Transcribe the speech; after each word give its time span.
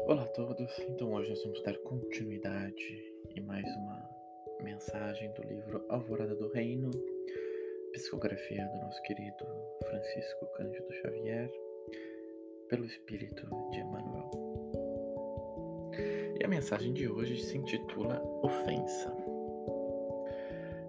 Olá 0.00 0.22
a 0.22 0.26
todos, 0.26 0.78
então 0.88 1.12
hoje 1.12 1.30
nós 1.30 1.42
vamos 1.44 1.62
dar 1.62 1.76
continuidade 1.78 3.14
em 3.36 3.40
mais 3.42 3.64
uma 3.76 4.10
mensagem 4.62 5.32
do 5.32 5.42
livro 5.42 5.84
Alvorada 5.88 6.34
do 6.34 6.48
Reino, 6.52 6.90
psicografia 7.92 8.64
do 8.66 8.78
nosso 8.78 9.00
querido 9.02 9.46
Francisco 9.84 10.46
Cândido 10.56 10.92
Xavier, 10.94 11.50
pelo 12.68 12.84
Espírito 12.84 13.46
de 13.70 13.78
Emmanuel. 13.80 14.30
E 16.40 16.44
a 16.44 16.48
mensagem 16.48 16.92
de 16.92 17.08
hoje 17.08 17.40
se 17.42 17.58
intitula 17.58 18.20
Ofensa. 18.42 19.14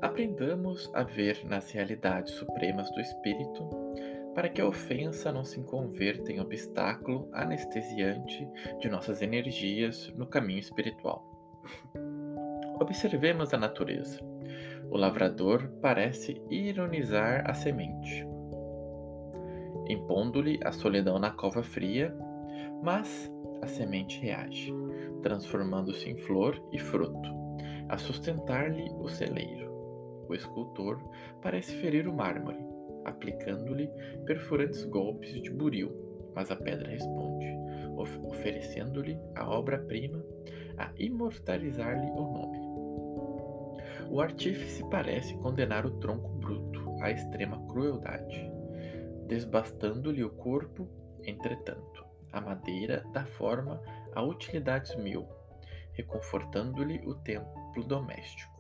Aprendamos 0.02 0.90
a 0.94 1.04
ver 1.04 1.46
nas 1.46 1.72
realidades 1.72 2.34
supremas 2.34 2.92
do 2.92 3.00
Espírito 3.00 3.70
para 4.34 4.50
que 4.50 4.62
a 4.62 4.68
ofensa 4.68 5.32
não 5.32 5.44
se 5.44 5.62
converta 5.62 6.32
em 6.32 6.40
obstáculo 6.40 7.30
anestesiante 7.34 8.48
de 8.80 8.90
nossas 8.90 9.22
energias 9.22 10.12
no 10.16 10.26
caminho 10.26 10.60
espiritual. 10.60 11.24
Observemos 12.80 13.54
a 13.54 13.58
natureza. 13.58 14.20
O 14.90 14.98
lavrador 14.98 15.70
parece 15.82 16.42
ironizar 16.50 17.50
a 17.50 17.54
semente, 17.54 18.28
impondo-lhe 19.88 20.60
a 20.64 20.72
solidão 20.72 21.18
na 21.20 21.32
cova 21.32 21.64
fria, 21.64 22.16
mas 22.82 23.32
a 23.62 23.68
semente 23.68 24.20
reage, 24.20 24.74
transformando-se 25.22 26.10
em 26.10 26.18
flor 26.18 26.62
e 26.72 26.78
fruto, 26.78 27.30
a 27.90 27.98
sustentar-lhe 27.98 28.90
o 29.00 29.08
celeiro. 29.08 29.72
O 30.28 30.34
escultor 30.34 31.02
parece 31.42 31.76
ferir 31.76 32.08
o 32.08 32.14
mármore, 32.14 32.73
aplicando-lhe 33.06 33.88
perfurantes 34.26 34.84
golpes 34.86 35.42
de 35.42 35.52
buril, 35.52 35.92
mas 36.36 36.50
a 36.52 36.56
pedra 36.56 36.90
responde, 36.90 37.48
of 37.98 38.20
oferecendo-lhe 38.26 39.20
a 39.36 39.50
obra-prima 39.50 40.24
a 40.78 40.92
imortalizar-lhe 40.98 42.10
o 42.12 42.32
nome. 42.32 42.64
O 44.10 44.22
artífice 44.22 44.84
parece 44.90 45.36
condenar 45.38 45.86
o 45.86 46.00
tronco 46.00 46.30
bruto 46.30 46.96
à 47.02 47.12
extrema 47.12 47.60
crueldade, 47.68 48.52
desbastando-lhe 49.28 50.24
o 50.24 50.30
corpo, 50.30 50.88
entretanto. 51.24 52.06
A 52.32 52.42
madeira 52.42 53.04
dá 53.14 53.26
forma 53.26 53.82
a 54.14 54.24
utilidades 54.24 54.96
mil, 54.96 55.28
reconfortando-lhe 55.94 57.00
o 57.06 57.16
templo 57.16 57.84
doméstico. 57.86 58.53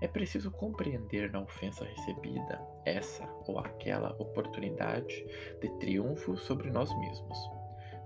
É 0.00 0.08
preciso 0.08 0.50
compreender 0.50 1.30
na 1.30 1.40
ofensa 1.40 1.84
recebida 1.84 2.60
essa 2.84 3.26
ou 3.46 3.58
aquela 3.58 4.10
oportunidade 4.18 5.24
de 5.60 5.68
triunfo 5.78 6.36
sobre 6.36 6.70
nós 6.70 6.92
mesmos. 6.98 7.38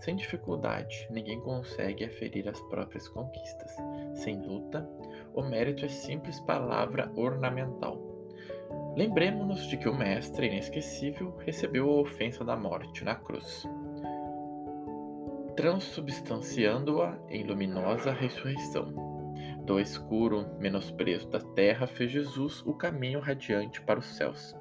Sem 0.01 0.15
dificuldade, 0.15 1.09
ninguém 1.11 1.41
consegue 1.41 2.05
aferir 2.05 2.49
as 2.49 2.61
próprias 2.63 3.09
conquistas. 3.09 3.77
Sem 4.15 4.41
luta, 4.41 4.89
o 5.35 5.43
mérito 5.43 5.85
é 5.85 5.89
simples 5.89 6.39
palavra 6.41 7.11
ornamental. 7.17 8.01
Lembremos-nos 8.97 9.67
de 9.67 9.77
que 9.77 9.89
o 9.89 9.95
Mestre 9.95 10.47
inesquecível 10.47 11.37
recebeu 11.39 11.89
a 11.91 12.01
ofensa 12.01 12.45
da 12.45 12.57
morte 12.57 13.05
na 13.05 13.15
cruz, 13.15 13.65
transubstanciando-a 15.57 17.19
em 17.29 17.45
luminosa 17.45 18.13
ressurreição. 18.13 19.18
Do 19.69 19.79
escuro 19.79 20.47
menosprezo 20.59 21.29
da 21.29 21.41
terra 21.41 21.87
fez 21.87 22.11
Jesus 22.11 22.63
o 22.65 22.73
caminho 22.73 23.21
radiante 23.21 23.83
para 23.83 23.99
os 23.99 24.07
céus. 24.07 24.57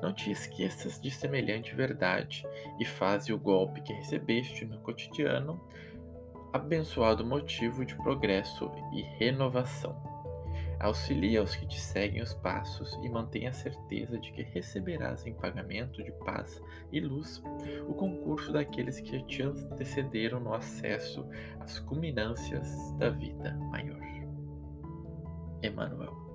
Não 0.00 0.14
te 0.14 0.30
esqueças 0.30 1.00
de 1.00 1.10
semelhante 1.10 1.74
verdade 1.74 2.46
e 2.78 2.84
faze 2.84 3.32
o 3.32 3.38
golpe 3.38 3.80
que 3.80 3.92
recebeste 3.92 4.64
no 4.64 4.78
cotidiano 4.78 5.60
abençoado 6.52 7.26
motivo 7.26 7.84
de 7.84 7.96
progresso 7.96 8.70
e 8.92 9.02
renovação. 9.02 10.09
Auxilia 10.80 11.42
os 11.42 11.54
que 11.54 11.66
te 11.66 11.78
seguem 11.78 12.22
os 12.22 12.32
passos 12.32 12.98
e 13.02 13.08
mantenha 13.08 13.50
a 13.50 13.52
certeza 13.52 14.18
de 14.18 14.32
que 14.32 14.42
receberás 14.42 15.26
em 15.26 15.34
pagamento 15.34 16.02
de 16.02 16.10
paz 16.24 16.60
e 16.90 17.00
luz 17.00 17.42
o 17.86 17.92
concurso 17.92 18.50
daqueles 18.50 18.98
que 18.98 19.22
te 19.24 19.42
antecederam 19.42 20.40
no 20.40 20.54
acesso 20.54 21.28
às 21.60 21.78
culminâncias 21.80 22.92
da 22.94 23.10
vida 23.10 23.54
maior. 23.70 24.00
Emmanuel. 25.62 26.29